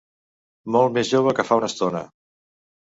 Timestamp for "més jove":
0.97-1.37